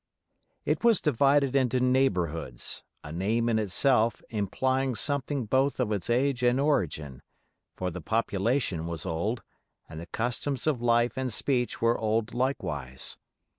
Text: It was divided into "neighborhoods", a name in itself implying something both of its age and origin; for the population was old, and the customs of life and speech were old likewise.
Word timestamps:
It 0.65 0.83
was 0.83 0.99
divided 0.99 1.55
into 1.55 1.79
"neighborhoods", 1.79 2.83
a 3.03 3.11
name 3.11 3.47
in 3.47 3.59
itself 3.59 4.23
implying 4.31 4.95
something 4.95 5.45
both 5.45 5.79
of 5.79 5.91
its 5.91 6.09
age 6.09 6.41
and 6.41 6.59
origin; 6.59 7.21
for 7.75 7.91
the 7.91 8.01
population 8.01 8.87
was 8.87 9.05
old, 9.05 9.43
and 9.87 9.99
the 9.99 10.07
customs 10.07 10.65
of 10.65 10.81
life 10.81 11.17
and 11.17 11.31
speech 11.31 11.83
were 11.83 11.99
old 11.99 12.33
likewise. 12.33 13.19